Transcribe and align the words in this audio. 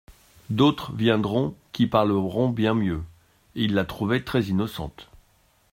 D'autres 0.49 0.95
viendront 0.95 1.55
qui 1.73 1.85
parleront 1.85 2.49
bien 2.49 2.73
mieux.» 2.73 3.03
Il 3.53 3.75
la 3.75 3.85
trouva 3.85 4.19
très-innocente. 4.19 5.11